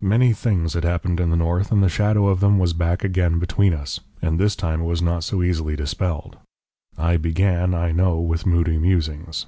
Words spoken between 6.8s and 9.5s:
I began, I know, with moody musings.